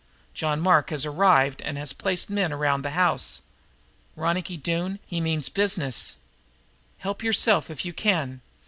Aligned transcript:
John 0.33 0.59
Mark 0.61 0.89
has 0.89 1.05
arrived 1.05 1.61
and 1.61 1.77
has 1.77 1.93
placed 1.93 2.27
men 2.27 2.51
around 2.51 2.81
the 2.81 2.89
house. 2.97 3.41
Ronicky 4.15 4.57
Doone, 4.57 4.97
he 5.05 5.21
means 5.21 5.47
business. 5.47 6.15
Help 6.97 7.21
yourself 7.21 7.69
if 7.69 7.85
you 7.85 7.93
can. 7.93 8.41